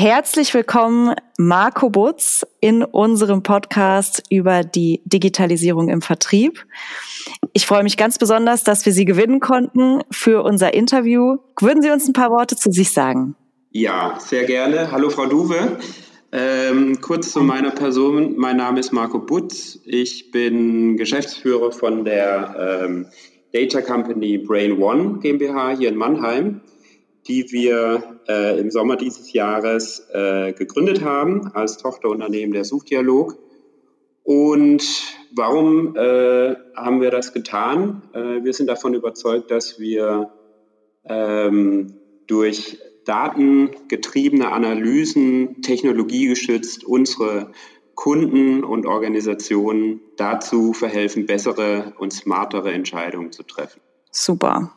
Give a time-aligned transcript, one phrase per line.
[0.00, 6.64] Herzlich willkommen, Marco Butz, in unserem Podcast über die Digitalisierung im Vertrieb.
[7.52, 11.38] Ich freue mich ganz besonders, dass wir Sie gewinnen konnten für unser Interview.
[11.60, 13.34] Würden Sie uns ein paar Worte zu sich sagen?
[13.72, 14.92] Ja, sehr gerne.
[14.92, 15.78] Hallo, Frau Duwe.
[16.30, 18.36] Ähm, kurz zu meiner Person.
[18.36, 19.80] Mein Name ist Marco Butz.
[19.84, 23.06] Ich bin Geschäftsführer von der ähm,
[23.52, 26.60] Data Company Brain One GmbH hier in Mannheim
[27.28, 33.38] die wir äh, im Sommer dieses Jahres äh, gegründet haben als Tochterunternehmen der Suchdialog.
[34.24, 34.82] Und
[35.34, 38.02] warum äh, haben wir das getan?
[38.12, 40.32] Äh, wir sind davon überzeugt, dass wir
[41.04, 41.94] ähm,
[42.26, 47.52] durch datengetriebene Analysen, technologiegestützt unsere
[47.94, 53.80] Kunden und Organisationen dazu verhelfen, bessere und smartere Entscheidungen zu treffen.
[54.10, 54.72] Super.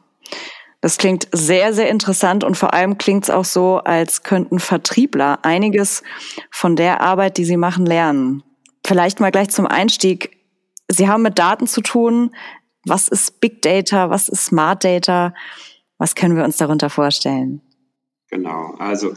[0.82, 5.46] Das klingt sehr, sehr interessant und vor allem klingt es auch so, als könnten Vertriebler
[5.46, 6.02] einiges
[6.50, 8.44] von der Arbeit, die sie machen, lernen.
[8.86, 10.38] Vielleicht mal gleich zum Einstieg.
[10.88, 12.36] Sie haben mit Daten zu tun.
[12.84, 14.10] Was ist Big Data?
[14.10, 15.36] Was ist Smart Data?
[16.00, 17.62] Was können wir uns darunter vorstellen?
[18.32, 19.14] Genau, also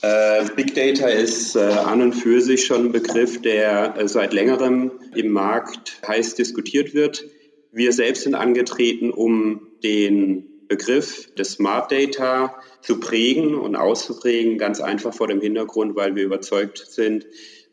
[0.00, 4.32] äh, Big Data ist äh, an und für sich schon ein Begriff, der äh, seit
[4.32, 7.24] längerem im Markt heiß diskutiert wird.
[7.70, 14.80] Wir selbst sind angetreten, um den Begriff des Smart Data zu prägen und auszuprägen, ganz
[14.80, 17.26] einfach vor dem Hintergrund, weil wir überzeugt sind,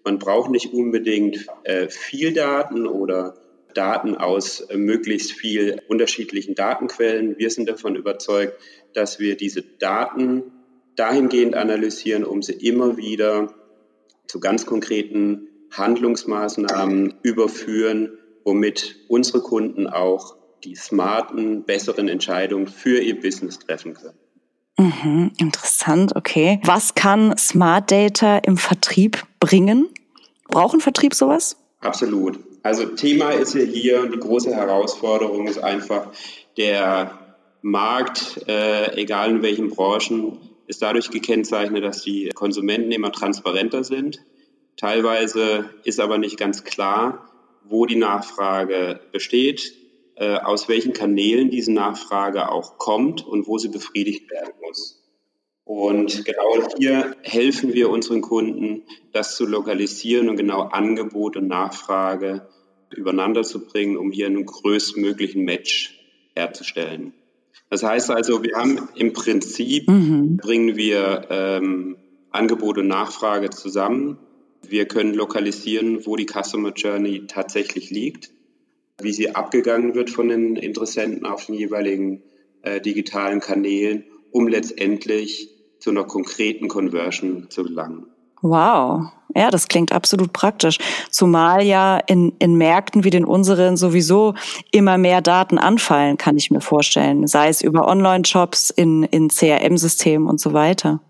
[0.04, 3.36] man braucht nicht unbedingt äh, viel Daten oder
[3.74, 7.38] Daten aus äh, möglichst viel unterschiedlichen Datenquellen.
[7.38, 8.60] Wir sind davon überzeugt,
[8.94, 10.52] dass wir diese Daten
[10.96, 13.54] dahingehend analysieren, um sie immer wieder
[14.28, 23.20] zu ganz konkreten Handlungsmaßnahmen überführen, womit unsere Kunden auch die smarten, besseren Entscheidungen für ihr
[23.20, 24.18] Business treffen können.
[24.78, 26.60] Mhm, interessant, okay.
[26.64, 29.90] Was kann Smart Data im Vertrieb bringen?
[30.48, 31.58] Brauchen Vertrieb sowas?
[31.82, 32.40] Absolut.
[32.64, 36.08] Also Thema ist ja hier, die große Herausforderung ist einfach,
[36.58, 37.20] der
[37.62, 40.38] Markt, äh, egal in welchen Branchen,
[40.68, 44.20] ist dadurch gekennzeichnet, dass die Konsumenten immer transparenter sind.
[44.78, 47.28] Teilweise ist aber nicht ganz klar,
[47.64, 49.74] wo die Nachfrage besteht.
[50.20, 55.02] Äh, aus welchen Kanälen diese Nachfrage auch kommt und wo sie befriedigt werden muss.
[55.64, 62.50] Und genau hier helfen wir unseren Kunden, das zu lokalisieren und genau Angebot und Nachfrage
[62.94, 65.98] übereinander zu bringen, um hier einen größtmöglichen Match
[66.36, 67.14] herzustellen.
[67.70, 70.36] Das heißt also, wir haben im Prinzip, mhm.
[70.36, 71.96] bringen wir ähm,
[72.32, 74.18] Angebot und Nachfrage zusammen.
[74.68, 78.32] Wir können lokalisieren, wo die Customer Journey tatsächlich liegt
[79.02, 82.24] wie sie abgegangen wird von den Interessenten auf den jeweiligen
[82.62, 85.50] äh, digitalen Kanälen, um letztendlich
[85.80, 88.06] zu einer konkreten Conversion zu gelangen.
[88.42, 89.12] Wow.
[89.36, 90.78] Ja, das klingt absolut praktisch.
[91.12, 94.34] Zumal ja in, in Märkten wie den unseren sowieso
[94.72, 97.28] immer mehr Daten anfallen, kann ich mir vorstellen.
[97.28, 101.02] Sei es über Online-Shops, in, in CRM-Systemen und so weiter.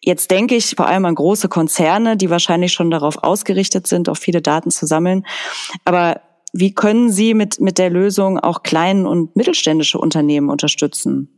[0.00, 4.18] Jetzt denke ich vor allem an große Konzerne, die wahrscheinlich schon darauf ausgerichtet sind, auch
[4.18, 5.24] viele Daten zu sammeln.
[5.84, 6.20] Aber
[6.56, 11.28] wie können Sie mit, mit der Lösung auch kleinen und mittelständische Unternehmen unterstützen?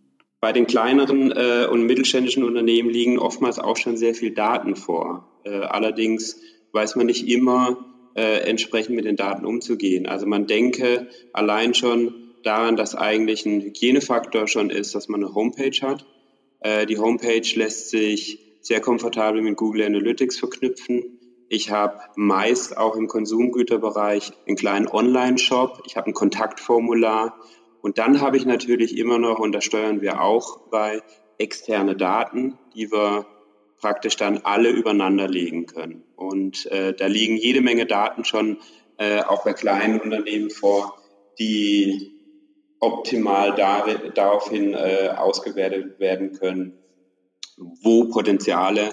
[0.41, 5.26] Bei den kleineren äh, und mittelständischen Unternehmen liegen oftmals auch schon sehr viel Daten vor.
[5.44, 6.38] Äh, allerdings
[6.72, 7.78] weiß man nicht immer,
[8.15, 10.06] äh, entsprechend mit den Daten umzugehen.
[10.06, 15.34] Also man denke allein schon daran, dass eigentlich ein Hygienefaktor schon ist, dass man eine
[15.34, 16.05] Homepage hat.
[16.60, 21.19] Äh, die Homepage lässt sich sehr komfortabel mit Google Analytics verknüpfen.
[21.49, 25.83] Ich habe meist auch im Konsumgüterbereich einen kleinen Online-Shop.
[25.87, 27.37] Ich habe ein Kontaktformular.
[27.83, 31.03] Und dann habe ich natürlich immer noch, und das steuern wir auch bei
[31.39, 33.27] externe Daten, die wir
[33.79, 36.03] praktisch dann alle übereinander legen können.
[36.17, 38.59] Und äh, da liegen jede Menge Daten schon
[38.99, 40.99] äh, auch bei kleinen Unternehmen vor,
[41.39, 42.12] die
[42.81, 46.79] optimal dar daraufhin äh, ausgewertet werden können,
[47.56, 48.91] wo Potenziale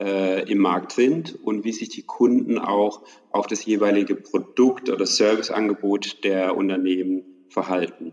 [0.00, 5.06] äh, im Markt sind und wie sich die Kunden auch auf das jeweilige Produkt oder
[5.06, 8.12] Serviceangebot der Unternehmen verhalten.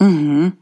[0.00, 0.52] Mhm.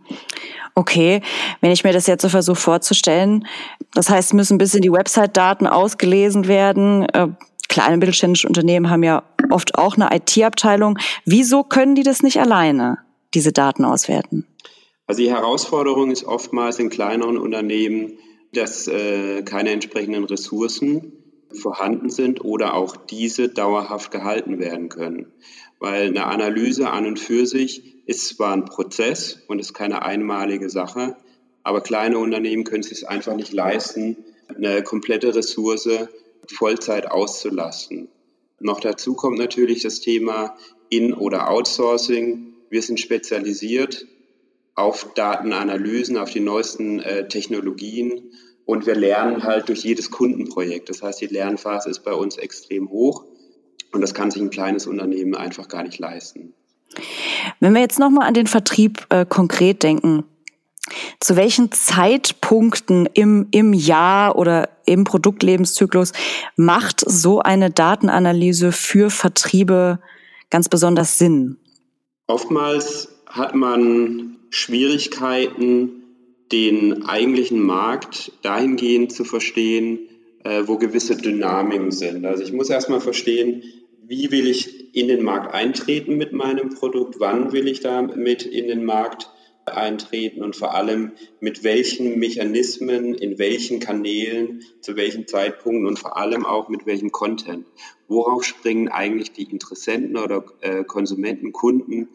[0.74, 1.22] Okay,
[1.60, 3.46] wenn ich mir das jetzt so versuche vorzustellen,
[3.94, 7.06] das heißt, müssen bis in die Website-Daten ausgelesen werden.
[7.08, 7.28] Äh,
[7.68, 10.98] kleine mittelständische Unternehmen haben ja oft auch eine IT-Abteilung.
[11.24, 12.98] Wieso können die das nicht alleine,
[13.34, 14.46] diese Daten auswerten?
[15.06, 18.18] Also die Herausforderung ist oftmals in kleineren Unternehmen,
[18.52, 21.12] dass äh, keine entsprechenden Ressourcen
[21.52, 25.32] vorhanden sind oder auch diese dauerhaft gehalten werden können.
[25.78, 30.70] Weil eine Analyse an und für sich ist zwar ein Prozess und ist keine einmalige
[30.70, 31.16] Sache,
[31.62, 34.16] aber kleine Unternehmen können es sich einfach nicht leisten,
[34.48, 35.88] eine komplette Ressource
[36.50, 38.08] Vollzeit auszulasten.
[38.60, 40.56] Noch dazu kommt natürlich das Thema
[40.88, 42.54] In- oder Outsourcing.
[42.70, 44.06] Wir sind spezialisiert
[44.78, 48.30] auf Datenanalysen, auf die neuesten äh, Technologien
[48.64, 50.88] und wir lernen halt durch jedes Kundenprojekt.
[50.88, 53.24] Das heißt, die Lernphase ist bei uns extrem hoch
[53.92, 56.54] und das kann sich ein kleines Unternehmen einfach gar nicht leisten.
[57.58, 60.24] Wenn wir jetzt nochmal an den Vertrieb äh, konkret denken,
[61.18, 66.12] zu welchen Zeitpunkten im, im Jahr oder im Produktlebenszyklus
[66.56, 69.98] macht so eine Datenanalyse für Vertriebe
[70.50, 71.58] ganz besonders Sinn?
[72.28, 76.04] Oftmals hat man Schwierigkeiten,
[76.52, 80.08] den eigentlichen Markt dahingehend zu verstehen,
[80.44, 82.24] äh, wo gewisse Dynamiken sind.
[82.24, 83.62] Also ich muss erstmal verstehen,
[84.06, 88.66] wie will ich in den Markt eintreten mit meinem Produkt, wann will ich damit in
[88.66, 89.30] den Markt
[89.66, 96.16] eintreten und vor allem mit welchen Mechanismen, in welchen Kanälen, zu welchen Zeitpunkten und vor
[96.16, 97.66] allem auch mit welchem Content.
[98.06, 102.08] Worauf springen eigentlich die Interessenten oder äh, Konsumenten, Kunden,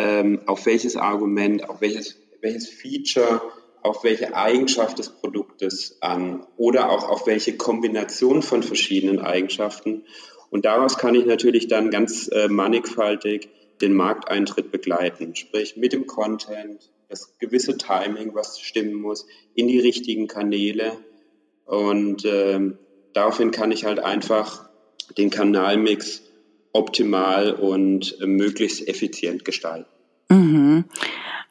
[0.00, 3.42] ähm, auf welches Argument, auf welches, welches Feature,
[3.82, 10.04] auf welche Eigenschaft des Produktes an oder auch auf welche Kombination von verschiedenen Eigenschaften.
[10.50, 13.50] Und daraus kann ich natürlich dann ganz äh, mannigfaltig
[13.80, 19.80] den Markteintritt begleiten, sprich mit dem Content, das gewisse Timing, was stimmen muss, in die
[19.80, 20.92] richtigen Kanäle.
[21.64, 22.78] Und ähm,
[23.12, 24.68] daraufhin kann ich halt einfach
[25.16, 26.22] den Kanalmix
[26.72, 29.88] optimal und äh, möglichst effizient gestalten.
[30.28, 30.84] Mhm.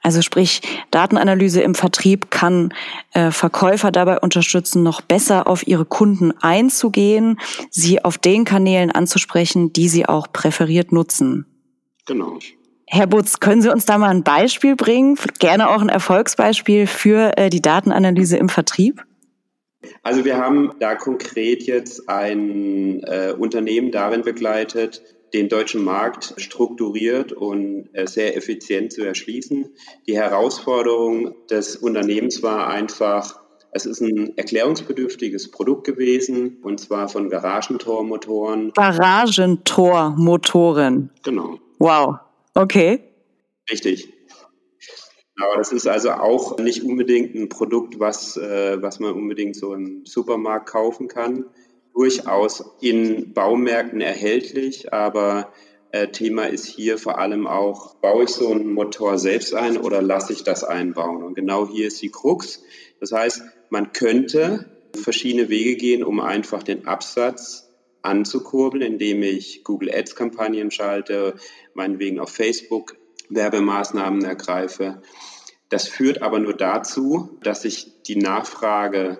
[0.02, 0.62] Also sprich,
[0.92, 2.74] Datenanalyse im Vertrieb kann
[3.14, 7.38] äh, Verkäufer dabei unterstützen, noch besser auf ihre Kunden einzugehen,
[7.70, 11.46] sie auf den Kanälen anzusprechen, die sie auch präferiert nutzen.
[12.06, 12.40] Genau.
[12.88, 17.38] Herr Butz, können Sie uns da mal ein Beispiel bringen, gerne auch ein Erfolgsbeispiel für
[17.38, 19.04] äh, die Datenanalyse im Vertrieb?
[20.04, 25.02] Also wir haben da konkret jetzt ein äh, Unternehmen darin begleitet,
[25.34, 29.70] den deutschen Markt strukturiert und äh, sehr effizient zu erschließen.
[30.08, 33.40] Die Herausforderung des Unternehmens war einfach,
[33.72, 38.74] es ist ein erklärungsbedürftiges Produkt gewesen, und zwar von Garagentormotoren.
[38.74, 41.12] Garagentormotoren.
[41.24, 41.60] Genau.
[41.78, 42.16] Wow.
[42.56, 43.02] Okay.
[43.70, 44.12] Richtig.
[45.42, 49.74] Aber das ist also auch nicht unbedingt ein Produkt, was, äh, was man unbedingt so
[49.74, 51.46] im Supermarkt kaufen kann.
[51.94, 55.52] Durchaus in Baumärkten erhältlich, aber
[55.92, 60.02] äh, Thema ist hier vor allem auch, baue ich so einen Motor selbst ein oder
[60.02, 61.24] lasse ich das einbauen?
[61.24, 62.62] Und genau hier ist die Krux.
[63.00, 67.70] Das heißt, man könnte verschiedene Wege gehen, um einfach den Absatz
[68.02, 71.36] anzukurbeln, indem ich Google Ads Kampagnen schalte,
[71.74, 72.96] meinetwegen auf Facebook
[73.30, 75.02] Werbemaßnahmen ergreife.
[75.70, 79.20] Das führt aber nur dazu, dass ich die Nachfrage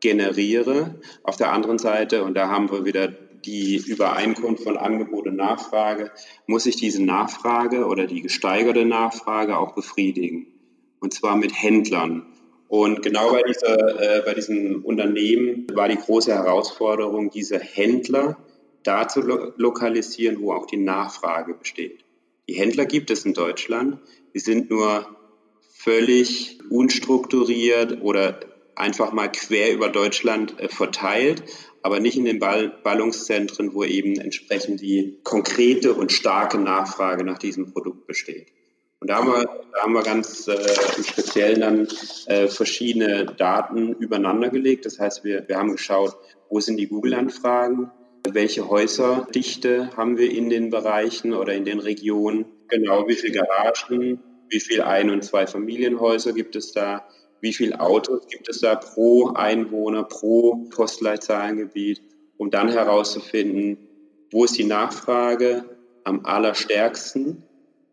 [0.00, 1.00] generiere.
[1.24, 6.10] Auf der anderen Seite, und da haben wir wieder die Übereinkunft von Angebot und Nachfrage,
[6.46, 10.46] muss ich diese Nachfrage oder die gesteigerte Nachfrage auch befriedigen.
[11.00, 12.26] Und zwar mit Händlern.
[12.68, 18.36] Und genau bei, dieser, äh, bei diesem Unternehmen war die große Herausforderung, diese Händler
[18.82, 22.04] da zu lo lokalisieren, wo auch die Nachfrage besteht.
[22.48, 23.98] Die Händler gibt es in Deutschland,
[24.34, 25.06] die sind nur
[25.70, 28.40] völlig unstrukturiert oder
[28.74, 31.42] einfach mal quer über Deutschland äh, verteilt,
[31.82, 37.38] aber nicht in den Ball Ballungszentren, wo eben entsprechend die konkrete und starke Nachfrage nach
[37.38, 38.48] diesem Produkt besteht.
[39.00, 40.56] Und da haben wir, da haben wir ganz äh,
[40.96, 41.88] im Speziellen dann
[42.26, 44.86] äh, verschiedene Daten übereinander gelegt.
[44.86, 46.16] Das heißt, wir, wir haben geschaut,
[46.50, 47.92] wo sind die Google-Anfragen,
[48.34, 54.22] welche Häuserdichte haben wir in den Bereichen oder in den Regionen, genau, wie viele Garagen,
[54.48, 57.06] wie viele Ein- und Zwei-Familienhäuser gibt es da,
[57.40, 62.02] wie viele Autos gibt es da pro Einwohner, pro Postleitzahlengebiet,
[62.36, 63.78] um dann herauszufinden,
[64.30, 65.64] wo ist die Nachfrage
[66.04, 67.47] am allerstärksten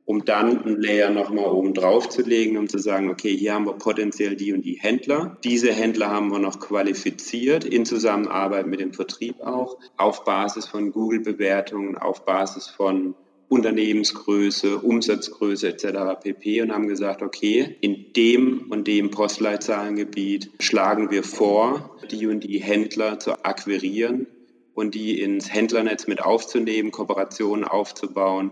[0.06, 3.66] um dann ein Layer nochmal oben drauf zu legen, um zu sagen, okay, hier haben
[3.66, 5.38] wir potenziell die und die Händler.
[5.44, 10.92] Diese Händler haben wir noch qualifiziert in Zusammenarbeit mit dem Vertrieb auch, auf Basis von
[10.92, 13.16] Google-Bewertungen, auf Basis von
[13.48, 16.20] Unternehmensgröße, Umsatzgröße etc.
[16.22, 16.62] pp.
[16.62, 22.60] und haben gesagt, okay, in dem und dem Postleitzahlengebiet schlagen wir vor, die und die
[22.60, 24.28] Händler zu akquirieren
[24.74, 28.52] und die ins Händlernetz mit aufzunehmen, Kooperationen aufzubauen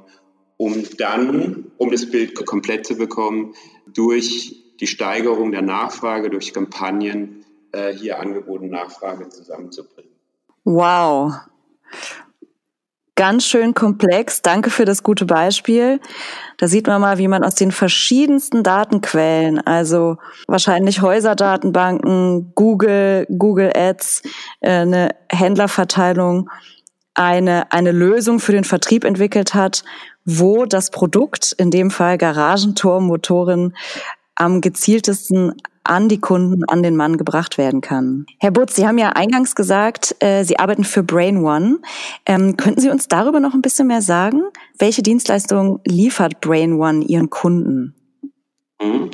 [0.64, 3.54] um dann, um das Bild komplett zu bekommen,
[3.86, 7.44] durch die Steigerung der Nachfrage, durch Kampagnen
[7.74, 10.12] äh, hier Angebot und Nachfrage zusammenzubringen.
[10.64, 11.34] Wow.
[13.16, 14.42] ganz schön komplex.
[14.42, 16.00] Danke für das gute Beispiel.
[16.58, 20.18] Da sieht man mal, wie man aus den verschiedensten Datenquellen, also
[20.48, 24.22] wahrscheinlich Häuserdatenbanken, Google, Google Ads,
[24.62, 26.50] äh, eine Händlerverteilung,
[27.16, 29.84] eine, eine Lösung für den Vertrieb entwickelt hat,
[30.26, 33.76] wo das Produkt, in dem Fall Garagentormotoren,
[34.36, 35.54] am gezieltesten
[35.84, 38.26] an die Kunden, an den Mann gebracht werden kann.
[38.40, 41.80] Herr Butz, Sie haben ja eingangs gesagt, äh, Sie arbeiten für Brain One.
[42.26, 44.44] Ähm, könnten Sie uns darüber noch ein bisschen mehr sagen?
[44.80, 47.96] Welche Dienstleistung liefert Brain One Ihren Kunden?
[48.84, 49.12] Mhm.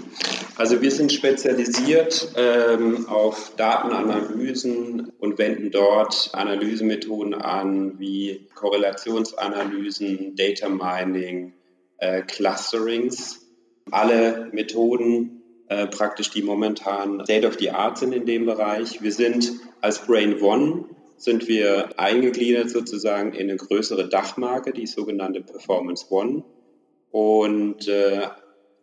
[0.56, 10.68] Also wir sind spezialisiert ähm, auf Datenanalysen und wenden dort Analysemethoden an wie Korrelationsanalysen, Data
[10.68, 11.54] Mining,
[11.98, 13.46] äh, Clusterings.
[13.92, 19.02] Alle Methoden äh, praktisch die momentan State of the Art sind in dem Bereich.
[19.02, 20.86] Wir sind als Brain One
[21.18, 26.44] sind wir eingegliedert sozusagen in eine größere Dachmarke, die sogenannte Performance One
[27.12, 28.28] und äh,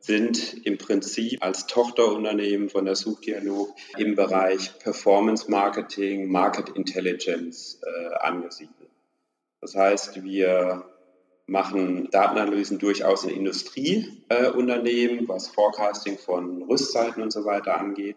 [0.07, 8.15] sind im Prinzip als Tochterunternehmen von der Suchdialog im Bereich Performance Marketing, Market Intelligence äh,
[8.15, 8.91] angesiedelt.
[9.61, 10.85] Das heißt, wir
[11.47, 18.17] machen Datenanalysen durchaus in Industrieunternehmen, äh, was Forecasting von Rüstzeiten und so weiter angeht,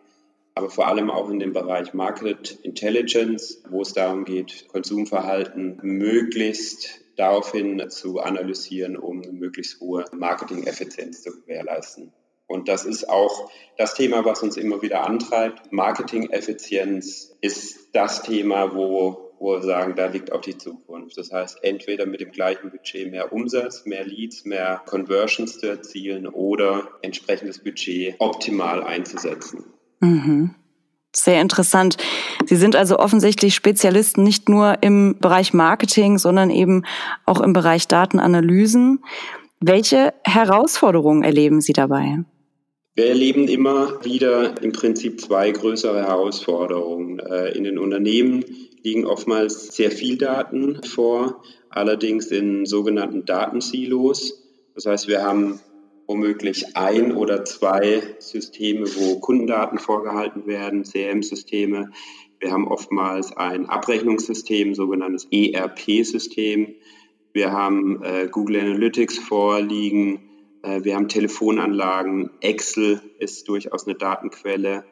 [0.59, 6.99] aber vor allem auch in dem Bereich Market Intelligence, wo es darum geht, Konsumverhalten möglichst
[7.15, 12.11] daraufhin zu analysieren, um eine möglichst hohe Marketing-Effizienz zu gewährleisten.
[12.45, 15.71] Und das ist auch das Thema, was uns immer wieder antreibt.
[15.71, 21.17] Marketing-Effizienz ist das Thema, wo wo wir sagen, da liegt auch die Zukunft.
[21.17, 26.27] Das heißt, entweder mit dem gleichen Budget mehr Umsatz, mehr Leads, mehr Conversions zu erzielen
[26.27, 29.63] oder entsprechendes Budget optimal einzusetzen.
[29.99, 30.55] Mhm.
[31.15, 31.97] Sehr interessant.
[32.45, 36.83] Sie sind also offensichtlich Spezialisten nicht nur im Bereich Marketing, sondern eben
[37.25, 39.03] auch im Bereich Datenanalysen.
[39.59, 42.19] Welche Herausforderungen erleben Sie dabei?
[42.95, 47.19] Wir erleben immer wieder im Prinzip zwei größere Herausforderungen.
[47.19, 48.43] Äh, in den Unternehmen
[48.83, 54.43] liegen oftmals sehr viel Daten vor, allerdings in sogenannten Datensilos.
[54.75, 55.59] Das heißt, wir haben
[56.09, 61.91] womöglich ein oder zwei Systeme, wo Kundendaten vorgehalten werden, CRM-Systeme.
[62.39, 66.73] Wir haben oftmals ein Abrechnungssystem, sogenanntes ERP-System.
[67.31, 70.19] Wir haben äh, Google Analytics vorliegen.
[70.63, 72.31] Äh, wir haben Telefonanlagen.
[72.41, 74.85] Excel ist durchaus eine Datenquelle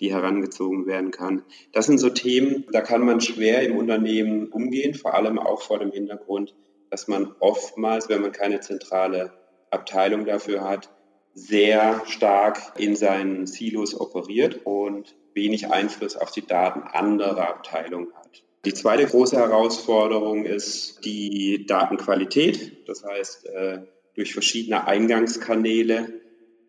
[0.00, 1.42] die herangezogen werden kann.
[1.72, 5.78] Das sind so Themen, da kann man schwer im Unternehmen umgehen, vor allem auch vor
[5.78, 6.56] dem Hintergrund,
[6.90, 9.32] dass man oftmals, wenn man keine zentrale
[9.72, 10.88] Abteilung dafür hat,
[11.34, 18.42] sehr stark in seinen Silos operiert und wenig Einfluss auf die Daten anderer Abteilungen hat.
[18.64, 22.86] Die zweite große Herausforderung ist die Datenqualität.
[22.88, 23.78] Das heißt, äh,
[24.14, 26.20] durch verschiedene Eingangskanäle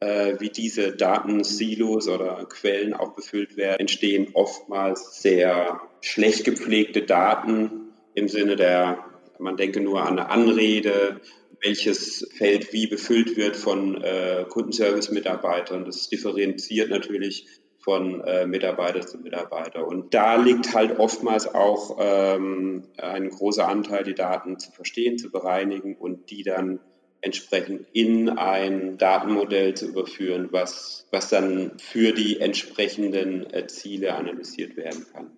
[0.04, 7.94] äh, wie diese Datensilos oder Quellen auch befüllt werden, entstehen oftmals sehr schlecht gepflegte Daten
[8.14, 9.06] im Sinne der,
[9.40, 11.22] man denke nur an eine Anrede,
[11.64, 15.86] welches Feld wie befüllt wird von äh, Kundenservice-Mitarbeitern.
[15.86, 17.48] Das differenziert natürlich
[17.80, 19.88] von äh, Mitarbeiter zu Mitarbeiter.
[19.88, 25.32] Und da liegt halt oftmals auch ähm, ein großer Anteil, die Daten zu verstehen, zu
[25.32, 26.80] bereinigen und die dann
[27.22, 34.76] entsprechend in ein Datenmodell zu überführen, was, was dann für die entsprechenden äh, Ziele analysiert
[34.76, 35.32] werden kann.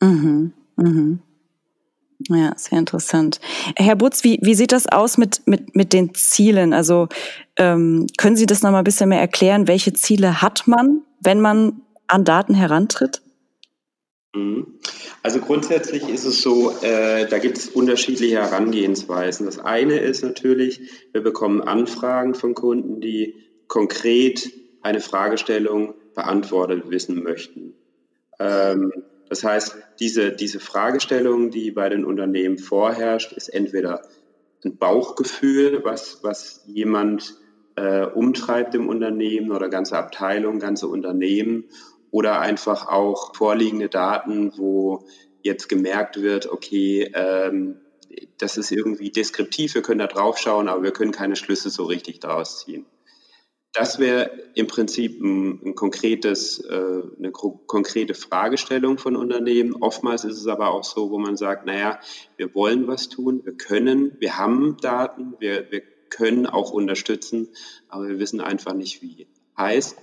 [0.00, 0.52] Mhm.
[0.76, 1.20] Mhm.
[2.26, 3.40] Ja, sehr interessant.
[3.76, 6.72] Herr Butz, wie, wie sieht das aus mit, mit, mit den Zielen?
[6.72, 7.08] Also
[7.56, 9.68] ähm, können Sie das nochmal ein bisschen mehr erklären?
[9.68, 13.22] Welche Ziele hat man, wenn man an Daten herantritt?
[14.34, 14.78] Mhm.
[15.22, 19.46] Also grundsätzlich ist es so, äh, da gibt es unterschiedliche Herangehensweisen.
[19.46, 20.80] Das eine ist natürlich,
[21.12, 23.34] wir bekommen Anfragen von Kunden, die
[23.68, 24.50] konkret
[24.82, 27.74] eine Fragestellung beantwortet wissen möchten.
[28.40, 28.92] Ähm,
[29.28, 34.02] das heißt, diese, diese Fragestellung, die bei den Unternehmen vorherrscht, ist entweder
[34.64, 37.36] ein Bauchgefühl, was, was jemand
[37.76, 41.64] äh, umtreibt im Unternehmen oder ganze Abteilung, ganze Unternehmen
[42.10, 45.06] oder einfach auch vorliegende Daten, wo
[45.42, 47.76] jetzt gemerkt wird, okay, ähm,
[48.38, 51.84] das ist irgendwie deskriptiv, wir können da drauf schauen, aber wir können keine Schlüsse so
[51.84, 52.86] richtig daraus ziehen.
[53.72, 59.76] Das wäre im Prinzip ein, ein konkretes, äh, eine konkrete Fragestellung von Unternehmen.
[59.80, 62.00] Oftmals ist es aber auch so, wo man sagt, naja,
[62.36, 67.48] wir wollen was tun, wir können, wir haben Daten, wir, wir können auch unterstützen,
[67.88, 69.26] aber wir wissen einfach nicht wie.
[69.56, 69.98] Heißt,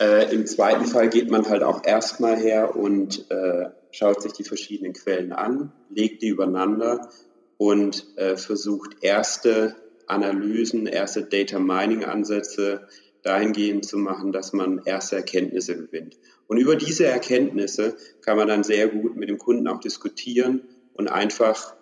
[0.00, 4.44] äh, Im zweiten Fall geht man halt auch erstmal her und äh, schaut sich die
[4.44, 7.10] verschiedenen Quellen an, legt die übereinander
[7.58, 9.76] und äh, versucht erste
[10.10, 12.88] Analysen, erste Data Mining Ansätze
[13.22, 16.16] dahingehend zu machen, dass man erste Erkenntnisse gewinnt.
[16.46, 20.62] Und über diese Erkenntnisse kann man dann sehr gut mit dem Kunden auch diskutieren
[20.94, 21.74] und einfach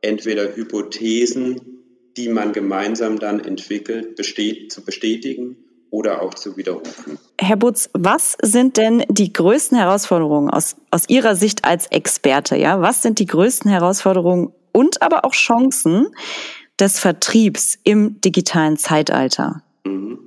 [0.00, 1.80] entweder Hypothesen,
[2.16, 5.56] die man gemeinsam dann entwickelt, besteht, zu bestätigen
[5.90, 7.18] oder auch zu widerrufen.
[7.40, 12.56] Herr Butz, was sind denn die größten Herausforderungen aus, aus Ihrer Sicht als Experte?
[12.56, 16.08] Ja, was sind die größten Herausforderungen und aber auch Chancen
[16.80, 19.62] des Vertriebs im digitalen Zeitalter?
[19.84, 20.18] Mhm.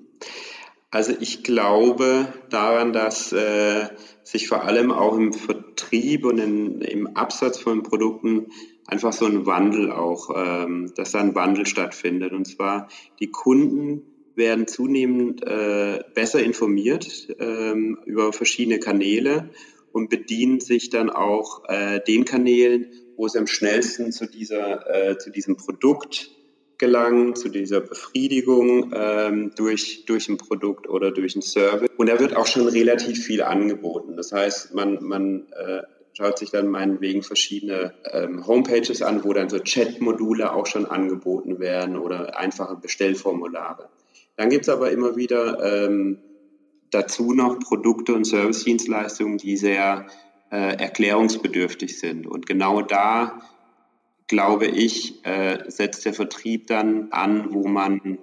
[0.92, 3.88] Also ich glaube daran, dass äh,
[4.24, 8.52] sich vor allem auch im Vertrieb und in, im Absatz von Produkten
[8.86, 12.32] einfach so ein Wandel auch, ähm, dass da ein Wandel stattfindet.
[12.32, 14.04] Und zwar die Kunden
[14.36, 19.50] werden zunehmend äh, besser informiert ähm, über verschiedene Kanäle
[19.92, 25.18] und bedienen sich dann auch äh, den Kanälen, wo es am schnellsten zu dieser äh,
[25.18, 26.32] zu diesem Produkt
[26.78, 31.90] gelangen, zu dieser Befriedigung ähm, durch, durch ein Produkt oder durch ein Service.
[31.98, 34.16] Und da wird auch schon relativ viel angeboten.
[34.16, 39.50] Das heißt, man, man äh, schaut sich dann meinetwegen verschiedene ähm, Homepages an, wo dann
[39.50, 43.90] so Chat-Module auch schon angeboten werden oder einfache Bestellformulare.
[44.36, 46.20] Dann gibt es aber immer wieder ähm,
[46.92, 50.08] dazu noch Produkte und Service-Dienstleistungen, die sehr
[50.52, 52.28] äh, erklärungsbedürftig sind.
[52.28, 53.42] Und genau da
[54.34, 58.18] glaube ich, äh, setzt der Vertrieb dann an, wo man,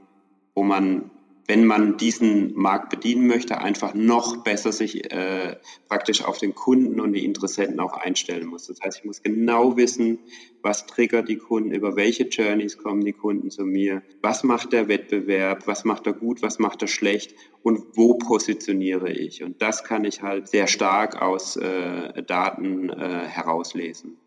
[0.56, 1.12] wo man,
[1.46, 5.56] wenn man diesen Markt bedienen möchte, einfach noch besser sich äh,
[5.88, 8.66] praktisch auf den Kunden und die Interessenten auch einstellen muss.
[8.66, 10.18] Das heißt, ich muss genau wissen,
[10.62, 14.88] was triggert die Kunden, über welche Journeys kommen die Kunden zu mir, was macht der
[14.88, 19.44] Wettbewerb, was macht er gut, was macht er schlecht und wo positioniere ich.
[19.44, 24.19] Und das kann ich halt sehr stark aus äh, Daten äh, herauslesen.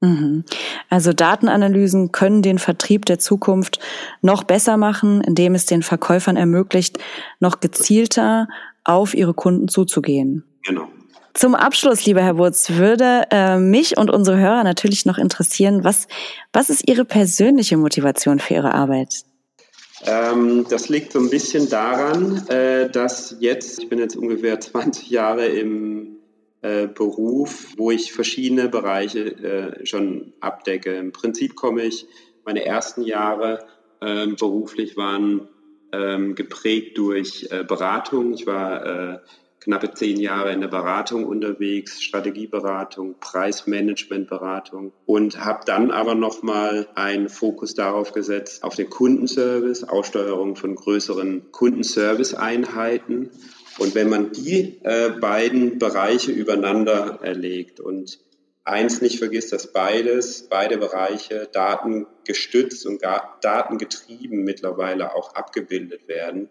[0.00, 0.44] Mhm.
[0.90, 3.78] Also Datenanalysen können den Vertrieb der Zukunft
[4.20, 6.98] noch besser machen, indem es den Verkäufern ermöglicht,
[7.40, 8.48] noch gezielter
[8.84, 10.44] auf ihre Kunden zuzugehen.
[10.64, 10.88] Genau.
[11.34, 16.08] Zum Abschluss, lieber Herr Wurz, würde äh, mich und unsere Hörer natürlich noch interessieren, was,
[16.52, 19.24] was ist Ihre persönliche Motivation für Ihre Arbeit?
[20.06, 25.10] Ähm, das liegt so ein bisschen daran, äh, dass jetzt, ich bin jetzt ungefähr 20
[25.10, 26.15] Jahre im
[26.66, 30.96] äh, Beruf, wo ich verschiedene Bereiche äh, schon abdecke.
[30.96, 32.06] Im Prinzip komme ich,
[32.44, 33.66] meine ersten Jahre
[34.00, 35.48] äh, beruflich waren
[35.92, 38.34] ähm, geprägt durch äh, Beratung.
[38.34, 39.18] Ich war äh,
[39.60, 47.28] knappe zehn Jahre in der Beratung unterwegs, Strategieberatung, Preismanagementberatung und habe dann aber nochmal einen
[47.28, 53.30] Fokus darauf gesetzt, auf den Kundenservice, Aussteuerung von größeren Kundenservice-Einheiten
[53.78, 58.18] und wenn man die äh, beiden Bereiche übereinander erlegt und
[58.64, 66.48] eins nicht vergisst, dass beides, beide Bereiche datengestützt und datengetrieben mittlerweile auch abgebildet werden.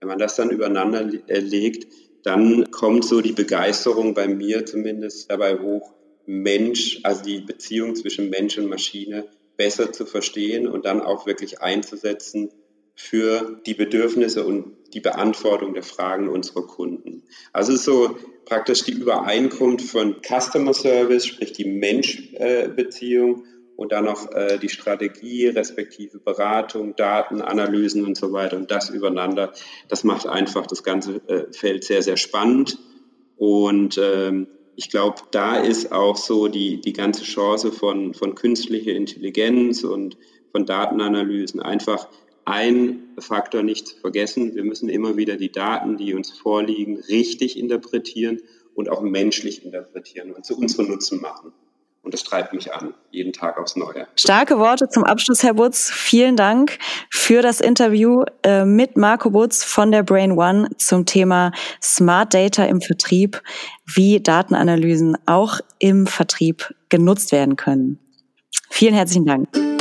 [0.00, 1.86] Wenn man das dann übereinander legt,
[2.22, 5.92] dann kommt so die Begeisterung bei mir zumindest dabei hoch,
[6.24, 11.60] Mensch, also die Beziehung zwischen Mensch und Maschine besser zu verstehen und dann auch wirklich
[11.60, 12.50] einzusetzen
[12.94, 17.22] für die Bedürfnisse und die Beantwortung der Fragen unserer Kunden.
[17.52, 23.44] Also es ist so praktisch die Übereinkunft von Customer Service, sprich die Mensch-Beziehung
[23.76, 28.90] und dann noch äh, die Strategie, respektive Beratung, Daten, Analysen und so weiter und das
[28.90, 29.52] übereinander.
[29.88, 32.78] Das macht einfach das ganze äh, Feld sehr, sehr spannend.
[33.36, 38.92] Und ähm, ich glaube, da ist auch so die, die ganze Chance von, von künstlicher
[38.92, 40.16] Intelligenz und
[40.50, 42.08] von Datenanalysen einfach
[42.44, 44.54] ein Faktor nicht zu vergessen.
[44.54, 48.40] Wir müssen immer wieder die Daten, die uns vorliegen, richtig interpretieren
[48.74, 51.52] und auch menschlich interpretieren und zu unserem Nutzen machen.
[52.02, 54.08] Und das treibt mich an, jeden Tag aufs Neue.
[54.16, 55.88] Starke Worte zum Abschluss, Herr Butz.
[55.88, 56.78] Vielen Dank
[57.10, 62.64] für das Interview äh, mit Marco Butz von der Brain One zum Thema Smart Data
[62.64, 63.40] im Vertrieb,
[63.86, 68.00] wie Datenanalysen auch im Vertrieb genutzt werden können.
[68.68, 69.71] Vielen herzlichen Dank.